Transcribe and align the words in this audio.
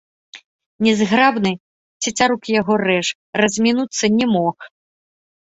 Нязграбны, 0.85 1.51
цецярук 2.05 2.41
яго 2.61 2.73
рэж, 2.85 3.07
размінуцца 3.43 4.13
не 4.19 4.25
мог. 4.35 4.57